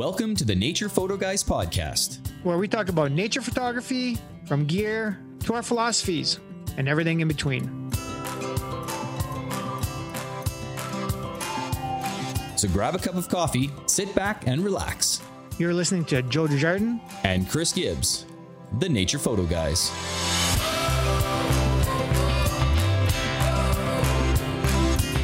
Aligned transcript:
Welcome 0.00 0.34
to 0.36 0.46
the 0.46 0.54
Nature 0.54 0.88
Photo 0.88 1.18
Guys 1.18 1.44
podcast. 1.44 2.20
where 2.42 2.56
we 2.56 2.66
talk 2.66 2.88
about 2.88 3.12
nature 3.12 3.42
photography, 3.42 4.16
from 4.46 4.64
gear 4.64 5.20
to 5.40 5.52
our 5.52 5.62
philosophies, 5.62 6.40
and 6.78 6.88
everything 6.88 7.20
in 7.20 7.28
between. 7.28 7.92
So 12.56 12.66
grab 12.68 12.94
a 12.94 12.98
cup 12.98 13.14
of 13.14 13.28
coffee, 13.28 13.70
sit 13.84 14.14
back 14.14 14.46
and 14.46 14.64
relax. 14.64 15.20
You're 15.58 15.74
listening 15.74 16.06
to 16.06 16.22
Joe 16.22 16.46
Desjardins. 16.46 17.02
And 17.24 17.46
Chris 17.50 17.70
Gibbs, 17.70 18.24
the 18.78 18.88
Nature 18.88 19.18
Photo 19.18 19.44
Guys. 19.44 19.90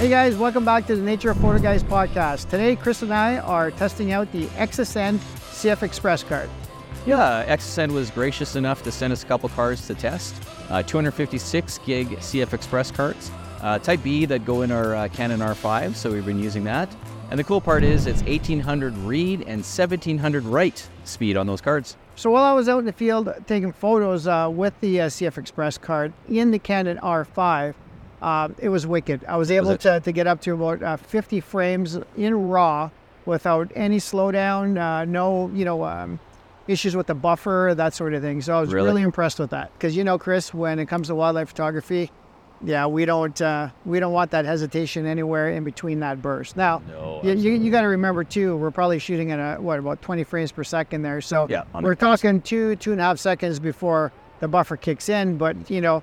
Hey 0.00 0.08
guys, 0.08 0.34
welcome 0.34 0.64
back 0.64 0.86
to 0.86 0.96
the 0.96 1.02
Nature 1.02 1.32
of 1.32 1.36
Photo 1.42 1.58
Guys 1.58 1.82
podcast. 1.82 2.48
Today, 2.48 2.74
Chris 2.74 3.02
and 3.02 3.12
I 3.12 3.36
are 3.36 3.70
testing 3.70 4.12
out 4.12 4.32
the 4.32 4.46
ExAscend 4.56 5.18
CF 5.18 5.82
Express 5.82 6.22
card. 6.22 6.48
Yeah, 7.04 7.44
ExAscend 7.44 7.92
was 7.92 8.10
gracious 8.10 8.56
enough 8.56 8.82
to 8.84 8.90
send 8.90 9.12
us 9.12 9.24
a 9.24 9.26
couple 9.26 9.50
cards 9.50 9.86
to 9.88 9.94
test. 9.94 10.34
Uh, 10.70 10.82
256 10.82 11.80
gig 11.84 12.08
CFexpress 12.12 12.94
cards, 12.94 13.30
uh, 13.60 13.78
Type 13.78 14.02
B 14.02 14.24
that 14.24 14.46
go 14.46 14.62
in 14.62 14.72
our 14.72 14.94
uh, 14.94 15.08
Canon 15.08 15.40
R5, 15.40 15.94
so 15.94 16.10
we've 16.10 16.24
been 16.24 16.42
using 16.42 16.64
that. 16.64 16.88
And 17.30 17.38
the 17.38 17.44
cool 17.44 17.60
part 17.60 17.84
is 17.84 18.06
it's 18.06 18.22
1800 18.22 18.96
read 19.00 19.40
and 19.42 19.58
1700 19.58 20.44
write 20.44 20.88
speed 21.04 21.36
on 21.36 21.46
those 21.46 21.60
cards. 21.60 21.98
So 22.16 22.30
while 22.30 22.44
I 22.44 22.54
was 22.54 22.70
out 22.70 22.78
in 22.78 22.86
the 22.86 22.92
field 22.94 23.28
taking 23.46 23.70
photos 23.70 24.26
uh, 24.26 24.48
with 24.50 24.72
the 24.80 25.02
uh, 25.02 25.06
CFexpress 25.08 25.78
card 25.78 26.14
in 26.26 26.52
the 26.52 26.58
Canon 26.58 26.96
R5, 27.02 27.74
uh, 28.22 28.48
it 28.58 28.68
was 28.68 28.86
wicked. 28.86 29.24
I 29.26 29.36
was 29.36 29.50
able 29.50 29.70
it? 29.70 29.80
to, 29.80 30.00
to 30.00 30.12
get 30.12 30.26
up 30.26 30.40
to 30.42 30.52
about 30.54 30.82
uh, 30.82 30.96
50 30.96 31.40
frames 31.40 31.98
in 32.16 32.48
RAW 32.48 32.90
without 33.26 33.70
any 33.74 33.98
slowdown, 33.98 34.78
uh, 34.78 35.04
no, 35.04 35.48
you 35.54 35.64
know, 35.64 35.84
um, 35.84 36.18
issues 36.68 36.94
with 36.96 37.06
the 37.06 37.14
buffer, 37.14 37.74
that 37.76 37.94
sort 37.94 38.14
of 38.14 38.22
thing. 38.22 38.40
So 38.42 38.56
I 38.56 38.60
was 38.60 38.72
Really? 38.72 38.88
really, 38.88 39.02
impressed 39.02 39.38
with 39.38 39.50
that. 39.50 39.72
Because 39.74 39.96
you 39.96 40.04
know, 40.04 40.18
Chris, 40.18 40.52
when 40.54 40.78
it 40.78 40.86
comes 40.86 41.08
to 41.08 41.14
wildlife 41.14 41.48
photography, 41.48 42.10
yeah, 42.62 42.86
we 42.86 43.06
don't 43.06 43.40
uh, 43.40 43.70
we 43.86 44.00
don't 44.00 44.12
want 44.12 44.32
that 44.32 44.44
hesitation 44.44 45.06
anywhere 45.06 45.50
in 45.50 45.64
between 45.64 46.00
that 46.00 46.20
burst. 46.20 46.56
Now, 46.58 46.82
No, 46.88 47.20
you, 47.24 47.32
you, 47.32 47.52
you 47.52 47.70
got 47.70 47.80
to 47.82 47.86
remember 47.88 48.22
too, 48.22 48.56
we're 48.56 48.70
probably 48.70 48.98
shooting 48.98 49.30
at 49.32 49.38
a, 49.38 49.60
what 49.60 49.78
about 49.78 50.02
20 50.02 50.24
frames 50.24 50.52
per 50.52 50.62
second 50.62 51.00
there. 51.02 51.22
So 51.22 51.46
Yeah, 51.48 51.64
we're 51.80 51.94
talking 51.94 52.42
two 52.42 52.76
two 52.76 52.92
and 52.92 53.00
a 53.00 53.04
half 53.04 53.18
seconds 53.18 53.58
before 53.58 54.12
the 54.40 54.48
buffer 54.48 54.76
kicks 54.76 55.08
in. 55.08 55.38
But 55.38 55.70
you 55.70 55.80
know, 55.80 56.02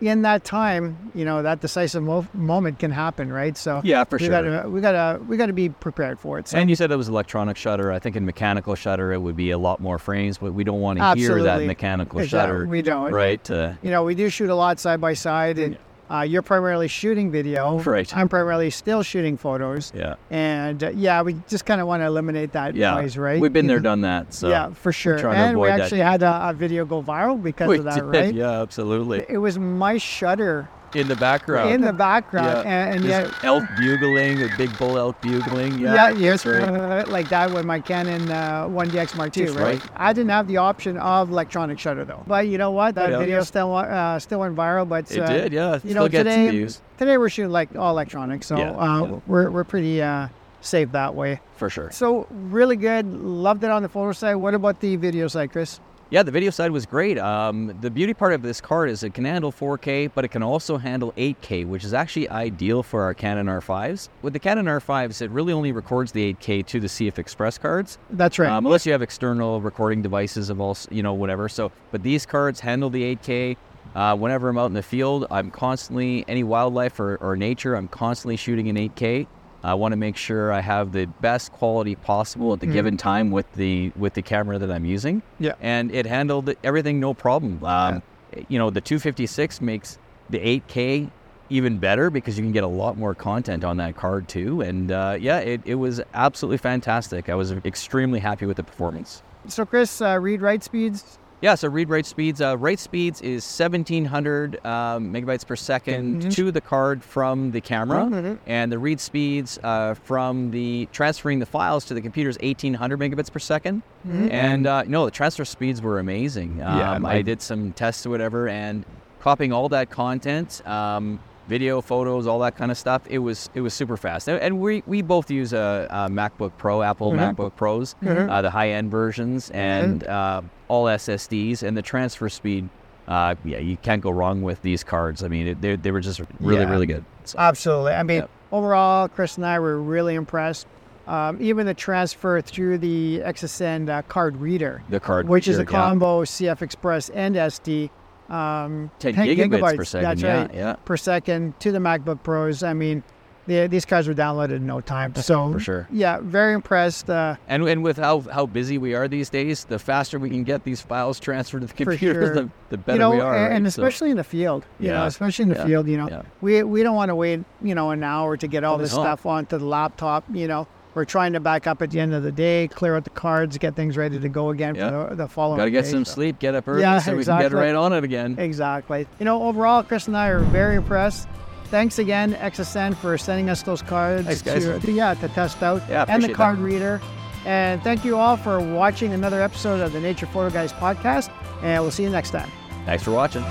in 0.00 0.22
that 0.22 0.44
time, 0.44 1.12
you 1.14 1.24
know 1.24 1.42
that 1.42 1.60
decisive 1.60 2.02
mo- 2.02 2.26
moment 2.34 2.78
can 2.78 2.90
happen, 2.90 3.32
right? 3.32 3.56
So 3.56 3.80
Yeah, 3.84 4.04
for 4.04 4.16
we 4.16 4.24
sure. 4.26 4.30
Gotta, 4.30 4.68
we 4.68 4.80
gotta 4.80 5.20
we 5.22 5.36
gotta 5.36 5.52
be 5.52 5.68
prepared 5.68 6.18
for 6.18 6.38
it. 6.38 6.48
So 6.48 6.58
And 6.58 6.68
you 6.68 6.76
said 6.76 6.90
it 6.90 6.96
was 6.96 7.08
electronic 7.08 7.56
shutter. 7.56 7.92
I 7.92 7.98
think 7.98 8.16
in 8.16 8.26
mechanical 8.26 8.74
shutter 8.74 9.12
it 9.12 9.18
would 9.18 9.36
be 9.36 9.50
a 9.50 9.58
lot 9.58 9.80
more 9.80 9.98
frames, 9.98 10.38
but 10.38 10.54
we 10.54 10.64
don't 10.64 10.80
want 10.80 10.98
to 10.98 11.14
hear 11.14 11.42
that 11.42 11.62
mechanical 11.62 12.18
Exactly. 12.20 12.56
shutter. 12.58 12.66
We 12.66 12.82
don't. 12.82 13.12
Right? 13.12 13.48
Uh, 13.50 13.74
you 13.82 13.90
know, 13.90 14.02
we 14.04 14.14
do 14.14 14.28
shoot 14.28 14.50
a 14.50 14.54
lot 14.54 14.80
side 14.80 15.00
by 15.00 15.14
side, 15.14 15.58
and 15.58 15.76
uh, 16.10 16.22
you're 16.22 16.42
primarily 16.42 16.88
shooting 16.88 17.30
video. 17.30 17.78
Right. 17.80 18.14
I'm 18.16 18.28
primarily 18.28 18.70
still 18.70 19.02
shooting 19.02 19.36
photos. 19.36 19.92
yeah. 19.94 20.16
And 20.30 20.82
uh, 20.82 20.90
yeah, 20.90 21.22
we 21.22 21.36
just 21.48 21.64
kind 21.64 21.80
of 21.80 21.86
want 21.86 22.02
to 22.02 22.06
eliminate 22.06 22.52
that 22.52 22.74
Yeah. 22.74 22.94
noise, 22.94 23.16
right? 23.16 23.40
We've 23.40 23.52
been 23.52 23.66
there, 23.66 23.80
done 23.80 24.00
that. 24.02 24.34
So 24.34 24.48
yeah, 24.48 24.70
for 24.70 24.92
sure. 24.92 25.16
And 25.28 25.58
we 25.58 25.68
avoid 25.68 25.78
that. 25.78 25.84
actually 25.84 26.00
had 26.00 26.22
a, 26.22 26.48
a 26.50 26.52
video 26.52 26.84
go 26.84 27.02
viral 27.02 27.40
because 27.42 27.68
we 27.68 27.78
of 27.78 27.84
that, 27.84 27.94
did. 27.94 28.04
right? 28.04 28.34
Yeah, 28.34 28.60
absolutely. 28.62 29.24
It 29.28 29.38
was 29.38 29.58
my 29.58 29.98
shutter 29.98 30.68
In 30.94 31.06
the 31.08 31.16
background. 31.16 31.70
in 31.70 31.80
the 31.80 31.92
background, 31.92 32.64
Yeah. 32.64 32.86
and, 32.86 32.96
and 32.96 33.04
yet, 33.04 33.44
elk 33.44 33.64
bugling, 33.76 34.42
a 34.42 34.48
big 34.56 34.76
bull 34.76 34.98
elk 34.98 35.20
bugling. 35.20 35.78
Yeah, 35.78 35.94
yeah, 35.94 36.10
yes, 36.10 36.44
right. 36.44 36.62
uh, 36.62 37.04
like 37.08 37.28
that 37.28 37.52
with 37.52 37.64
my 37.64 37.78
Canon 37.80 38.30
uh, 38.30 38.66
1DX 38.68 39.16
Mark 39.16 39.36
II, 39.36 39.46
right? 39.50 39.56
right. 39.56 39.82
I 39.96 40.12
didn't 40.12 40.30
have 40.30 40.48
the 40.48 40.56
option 40.56 40.96
of 40.98 41.30
electronic 41.30 41.78
shutter 41.78 42.04
though. 42.04 42.22
But 42.26 42.48
you 42.48 42.58
know 42.58 42.72
what? 42.72 42.96
That 42.96 43.10
Yeah. 43.10 43.18
video 43.18 43.42
still 43.42 43.74
uh, 43.74 44.18
still 44.18 44.40
went 44.40 44.56
viral. 44.56 44.88
But 44.88 45.10
It 45.12 45.20
uh, 45.20 45.26
did, 45.28 45.52
yeah. 45.52 45.74
You 45.74 45.78
Still 45.90 45.94
know, 45.94 46.08
today 46.08 46.50
views 46.50 46.80
today 46.98 47.16
we're 47.18 47.28
shooting 47.28 47.52
like 47.52 47.74
all 47.76 47.90
electronic, 47.92 48.42
so 48.42 48.56
uh, 48.56 49.20
we're 49.26 49.48
we're 49.50 49.64
pretty 49.64 50.02
uh, 50.02 50.28
safe 50.60 50.90
that 50.92 51.14
way. 51.14 51.40
for 51.56 51.70
sure. 51.70 51.90
So 51.92 52.26
really 52.30 52.76
good. 52.76 53.06
Loved 53.06 53.62
it 53.64 53.70
on 53.70 53.82
the 53.82 53.88
photo 53.88 54.12
side. 54.12 54.34
What 54.34 54.54
about 54.54 54.80
the 54.80 54.96
video 54.96 55.28
side, 55.28 55.52
Chris? 55.52 55.78
Yeah, 56.10 56.24
the 56.24 56.32
video 56.32 56.50
side 56.50 56.72
was 56.72 56.86
great. 56.86 57.18
Um, 57.18 57.72
the 57.80 57.88
beauty 57.88 58.14
part 58.14 58.32
of 58.32 58.42
this 58.42 58.60
card 58.60 58.90
is 58.90 59.04
it 59.04 59.14
can 59.14 59.24
handle 59.24 59.52
4K, 59.52 60.10
but 60.12 60.24
it 60.24 60.28
can 60.28 60.42
also 60.42 60.76
handle 60.76 61.12
8K, 61.12 61.64
which 61.64 61.84
is 61.84 61.94
actually 61.94 62.28
ideal 62.28 62.82
for 62.82 63.04
our 63.04 63.14
Canon 63.14 63.46
R5s. 63.46 64.08
With 64.20 64.32
the 64.32 64.40
Canon 64.40 64.66
R5s, 64.66 65.22
it 65.22 65.30
really 65.30 65.52
only 65.52 65.70
records 65.70 66.10
the 66.10 66.34
8K 66.34 66.66
to 66.66 66.80
the 66.80 66.88
CFexpress 66.88 67.60
cards. 67.60 67.98
That's 68.10 68.40
right. 68.40 68.50
Um, 68.50 68.66
unless 68.66 68.84
you 68.86 68.90
have 68.90 69.02
external 69.02 69.60
recording 69.60 70.02
devices 70.02 70.50
of 70.50 70.60
all, 70.60 70.76
you 70.90 71.04
know, 71.04 71.14
whatever. 71.14 71.48
So, 71.48 71.70
but 71.92 72.02
these 72.02 72.26
cards 72.26 72.58
handle 72.58 72.90
the 72.90 73.14
8K. 73.14 73.56
Uh, 73.94 74.16
whenever 74.16 74.48
I'm 74.48 74.58
out 74.58 74.66
in 74.66 74.72
the 74.72 74.82
field, 74.82 75.28
I'm 75.30 75.52
constantly 75.52 76.24
any 76.26 76.42
wildlife 76.42 76.98
or, 76.98 77.18
or 77.18 77.36
nature. 77.36 77.76
I'm 77.76 77.86
constantly 77.86 78.36
shooting 78.36 78.66
in 78.66 78.74
8K. 78.74 79.28
I 79.62 79.74
want 79.74 79.92
to 79.92 79.96
make 79.96 80.16
sure 80.16 80.52
I 80.52 80.60
have 80.60 80.92
the 80.92 81.06
best 81.20 81.52
quality 81.52 81.94
possible 81.94 82.52
at 82.52 82.60
the 82.60 82.66
given 82.66 82.96
time 82.96 83.30
with 83.30 83.52
the 83.54 83.92
with 83.96 84.14
the 84.14 84.22
camera 84.22 84.58
that 84.58 84.70
I'm 84.70 84.84
using. 84.84 85.22
Yeah. 85.38 85.54
and 85.60 85.90
it 85.94 86.06
handled 86.06 86.50
everything 86.64 86.98
no 87.00 87.14
problem. 87.14 87.62
Um, 87.64 88.02
You 88.48 88.58
know, 88.58 88.70
the 88.70 88.80
256 88.80 89.60
makes 89.60 89.98
the 90.30 90.38
8K 90.38 91.10
even 91.50 91.78
better 91.78 92.10
because 92.10 92.38
you 92.38 92.44
can 92.44 92.52
get 92.52 92.62
a 92.62 92.68
lot 92.68 92.96
more 92.96 93.14
content 93.14 93.64
on 93.64 93.76
that 93.78 93.96
card 93.96 94.28
too. 94.28 94.60
And 94.60 94.92
uh, 94.92 95.16
yeah, 95.20 95.38
it, 95.40 95.60
it 95.64 95.74
was 95.74 96.00
absolutely 96.14 96.58
fantastic. 96.58 97.28
I 97.28 97.34
was 97.34 97.50
extremely 97.52 98.20
happy 98.20 98.46
with 98.46 98.56
the 98.56 98.62
performance. 98.62 99.22
so 99.48 99.66
Chris, 99.66 100.00
uh, 100.00 100.18
read 100.20 100.40
write 100.42 100.62
speeds. 100.62 101.18
Yeah, 101.42 101.54
so 101.54 101.68
read 101.68 101.88
write 101.88 102.04
speeds. 102.04 102.42
Uh, 102.42 102.58
write 102.58 102.78
speeds 102.78 103.22
is 103.22 103.42
1700 103.44 104.56
um, 104.66 105.10
megabytes 105.12 105.46
per 105.46 105.56
2nd 105.56 106.34
to 106.34 106.52
the 106.52 106.60
card 106.60 107.02
from 107.02 107.50
the 107.52 107.62
camera, 107.62 108.04
Mhm. 108.04 108.38
and 108.46 108.70
the 108.70 108.78
read 108.78 109.00
speeds 109.00 109.58
uh, 109.62 109.94
from 109.94 110.50
the 110.50 110.86
transferring 110.92 111.38
the 111.38 111.46
files 111.46 111.86
to 111.86 111.94
the 111.94 112.02
computer 112.02 112.28
is 112.28 112.36
1800 112.42 112.98
megabits 113.00 113.32
per 113.32 113.38
2nd 113.38 113.80
And 114.06 114.66
uh, 114.66 114.82
no, 114.86 115.06
the 115.06 115.10
transfer 115.10 115.44
speeds 115.46 115.80
were 115.80 115.98
amazing. 115.98 116.56
Yeah, 116.58 116.92
Um, 116.92 117.06
I- 117.06 117.14
I 117.16 117.22
did 117.22 117.40
some 117.40 117.72
tests 117.72 118.04
or 118.04 118.10
whatever, 118.10 118.46
and 118.48 118.84
copying 119.20 119.52
all 119.52 119.68
that 119.70 119.88
content, 119.90 120.60
um, 120.66 121.20
video, 121.50 121.80
photos, 121.80 122.26
all 122.28 122.38
that 122.38 122.56
kind 122.56 122.70
of 122.70 122.78
stuff. 122.78 123.02
It 123.10 123.18
was 123.18 123.50
it 123.54 123.60
was 123.60 123.74
super 123.74 123.96
fast. 123.98 124.28
And- 124.28 124.40
And 124.40 124.60
we 124.60 124.82
we 124.86 125.02
both 125.02 125.30
use 125.30 125.52
a, 125.52 125.86
a 125.90 126.08
MacBook 126.08 126.52
Pro, 126.56 126.80
Apple 126.82 127.12
MacBook 127.12 127.56
Pros, 127.56 127.94
uh, 128.06 128.40
the 128.40 128.50
high 128.50 128.70
end 128.70 128.90
versions, 128.90 129.50
and 129.50 130.04
uh, 130.06 130.40
all 130.68 130.84
SSDs, 130.86 131.62
and 131.64 131.76
the 131.76 131.82
transfer 131.82 132.28
speed. 132.30 132.68
Uh, 133.08 133.34
yeah, 133.44 133.58
you 133.58 133.76
can't 133.76 134.00
go 134.00 134.10
wrong 134.10 134.40
with 134.40 134.62
these 134.62 134.84
cards. 134.84 135.24
I 135.24 135.28
mean, 135.28 135.48
it, 135.48 135.60
they 135.60 135.74
they 135.76 135.90
were 135.90 136.00
just 136.00 136.20
really 136.38 136.60
Yeah. 136.62 136.70
really 136.70 136.86
good. 136.86 137.04
So, 137.24 137.38
Absolutely. 137.38 137.92
I 137.92 138.02
mean, 138.04 138.18
Yep. 138.20 138.30
overall, 138.52 139.08
Chris 139.08 139.36
and 139.36 139.44
I 139.44 139.58
were 139.58 139.78
really 139.78 140.14
impressed. 140.14 140.66
Um, 141.08 141.38
even 141.40 141.66
the 141.66 141.74
transfer 141.74 142.40
through 142.40 142.78
the 142.78 143.20
ExAscend 143.24 143.88
uh, 143.88 144.02
card 144.02 144.36
reader, 144.36 144.82
the 144.88 145.00
card, 145.00 145.28
which 145.28 145.48
is 145.48 145.56
a 145.56 145.60
reader, 145.62 145.72
yeah. 145.72 145.78
combo 145.78 146.22
CFexpress 146.24 147.10
and 147.12 147.34
SD. 147.34 147.90
Um, 148.30 148.90
10 149.00 149.14
gigabits 149.14 149.76
per 149.76 149.84
second, 149.84 150.04
That's 150.08 150.22
yeah, 150.22 150.40
right. 150.42 150.54
yeah. 150.54 150.72
Per 150.84 150.96
second 150.96 151.58
to 151.60 151.72
the 151.72 151.78
MacBook 151.78 152.22
Pros. 152.22 152.62
I 152.62 152.72
mean, 152.74 153.02
the, 153.46 153.66
these 153.66 153.84
guys 153.84 154.06
were 154.06 154.14
downloaded 154.14 154.56
in 154.56 154.66
no 154.66 154.80
time. 154.80 155.12
So 155.16 155.52
For 155.52 155.58
sure. 155.58 155.88
Yeah, 155.90 156.20
very 156.22 156.52
impressed. 156.54 157.10
Uh, 157.10 157.34
And 157.48 157.66
and 157.66 157.82
with 157.82 157.96
how 157.96 158.20
how 158.20 158.46
busy 158.46 158.78
we 158.78 158.94
are 158.94 159.08
these 159.08 159.30
days, 159.30 159.64
the 159.64 159.78
faster 159.80 160.18
we 160.20 160.30
can 160.30 160.44
get 160.44 160.62
these 160.62 160.80
files 160.80 161.18
transferred 161.18 161.62
to 161.62 161.66
the 161.66 161.72
computer, 161.74 162.26
sure. 162.26 162.34
the, 162.34 162.50
the 162.68 162.76
better 162.78 162.92
you 162.96 162.98
know, 163.00 163.10
we 163.10 163.20
are. 163.20 163.34
and, 163.34 163.42
right? 163.42 163.52
and 163.56 163.72
So- 163.72 163.82
especially 163.82 164.10
in 164.12 164.16
the 164.18 164.24
field. 164.24 164.64
You 164.78 164.88
know, 164.88 164.94
Yeah. 164.94 165.06
especially 165.06 165.44
in 165.44 165.48
the 165.48 165.56
Yeah. 165.56 165.66
field. 165.66 165.88
You 165.88 165.96
know, 165.96 166.08
Yeah. 166.08 166.22
we 166.40 166.62
we 166.62 166.82
don't 166.84 166.94
want 166.94 167.08
to 167.08 167.16
wait. 167.16 167.40
You 167.62 167.74
know, 167.74 167.90
an 167.90 168.04
hour 168.04 168.36
to 168.36 168.46
get 168.46 168.62
all 168.62 168.78
this 168.78 168.94
no. 168.94 169.02
stuff 169.02 169.26
onto 169.26 169.58
the 169.58 169.64
laptop. 169.66 170.22
You 170.32 170.46
know, 170.46 170.68
we're 170.94 171.04
trying 171.04 171.32
to 171.34 171.40
back 171.40 171.66
up 171.66 171.82
at 171.82 171.90
the 171.90 172.00
end 172.00 172.14
of 172.14 172.22
the 172.22 172.32
day, 172.32 172.68
clear 172.68 172.96
out 172.96 173.04
the 173.04 173.10
cards, 173.10 173.56
get 173.58 173.76
things 173.76 173.96
ready 173.96 174.18
to 174.18 174.28
go 174.28 174.50
again 174.50 174.74
Yeah. 174.74 174.90
for 174.90 175.10
the, 175.10 175.22
the 175.24 175.28
following. 175.28 175.58
Got 175.58 175.66
to 175.66 175.70
get 175.70 175.84
day, 175.84 175.90
some 175.90 176.04
so- 176.04 176.12
sleep, 176.14 176.38
get 176.38 176.54
up 176.54 176.66
early, 176.68 176.80
Yeah, 176.82 176.98
so 176.98 177.12
we 177.12 177.18
exactly. 177.18 177.48
can 177.48 177.56
get 177.58 177.62
right 177.64 177.74
on 177.74 177.92
it 177.92 178.02
again. 178.04 178.36
Exactly. 178.38 179.06
You 179.18 179.24
know, 179.24 179.42
overall, 179.44 179.82
Chris 179.82 180.06
and 180.08 180.16
I 180.16 180.28
are 180.28 180.40
very 180.40 180.76
impressed. 180.76 181.28
Thanks 181.66 181.98
again, 182.00 182.34
ExAscend, 182.34 182.96
for 182.96 183.16
sending 183.16 183.48
us 183.48 183.62
those 183.62 183.82
cards. 183.82 184.26
Thanks, 184.26 184.42
guys. 184.42 184.64
To, 184.64 184.80
to- 184.80 184.90
yeah, 184.92 185.14
to 185.14 185.28
test 185.28 185.62
out. 185.62 185.82
Yeah, 185.88 186.04
and 186.08 186.22
the 186.22 186.32
card 186.32 186.58
that. 186.58 186.62
reader. 186.62 187.00
And 187.46 187.80
thank 187.82 188.04
you 188.04 188.18
all 188.18 188.36
for 188.36 188.60
watching 188.60 189.12
another 189.12 189.40
episode 189.40 189.80
of 189.80 189.92
the 189.92 190.00
Nature 190.00 190.26
Photo 190.26 190.50
Guys 190.52 190.72
podcast. 190.72 191.30
And 191.62 191.80
we'll 191.82 191.90
see 191.92 192.02
you 192.02 192.10
next 192.10 192.30
time. 192.32 192.50
Thanks 192.84 193.02
for 193.04 193.12
watching. 193.12 193.42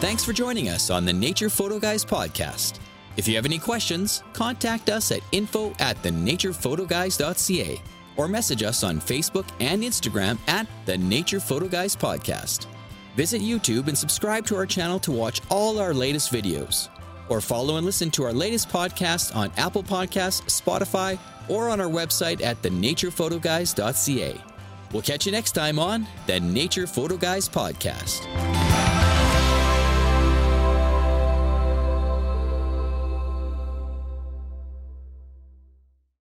Thanks 0.00 0.24
for 0.24 0.32
joining 0.34 0.68
us 0.68 0.90
on 0.90 1.04
the 1.06 1.12
Nature 1.12 1.48
Photo 1.48 1.78
Guys 1.78 2.04
podcast. 2.04 2.78
If 3.16 3.26
you 3.26 3.34
have 3.36 3.46
any 3.46 3.58
questions, 3.58 4.22
contact 4.32 4.90
us 4.90 5.10
at 5.10 5.20
info 5.32 5.72
at 5.78 6.00
thenaturePhotoGuys.ca 6.02 7.80
or 8.16 8.28
message 8.28 8.62
us 8.62 8.82
on 8.84 9.00
Facebook 9.00 9.46
and 9.60 9.82
Instagram 9.82 10.38
at 10.48 10.66
the 10.86 10.96
Nature 10.98 11.40
Photo 11.40 11.68
Guys 11.68 11.94
podcast. 11.96 12.66
Visit 13.14 13.40
YouTube 13.42 13.88
and 13.88 13.96
subscribe 13.96 14.44
to 14.46 14.56
our 14.56 14.66
channel 14.66 14.98
to 15.00 15.12
watch 15.12 15.40
all 15.50 15.78
our 15.78 15.94
latest 15.94 16.32
videos. 16.32 16.88
or 17.28 17.40
follow 17.40 17.76
and 17.76 17.84
listen 17.84 18.08
to 18.08 18.22
our 18.22 18.32
latest 18.32 18.68
podcast 18.68 19.34
on 19.34 19.50
Apple 19.56 19.82
Podcasts, 19.82 20.42
Spotify, 20.44 21.18
or 21.48 21.68
on 21.70 21.80
our 21.80 21.88
website 21.88 22.40
at 22.40 22.62
thenaturePhotoGuys.ca. 22.62 24.40
We'll 24.92 25.02
catch 25.02 25.26
you 25.26 25.32
next 25.32 25.50
time 25.52 25.80
on 25.80 26.06
the 26.28 26.38
Nature 26.38 26.86
Photo 26.86 27.16
Guys 27.16 27.48
Podcast. 27.48 28.55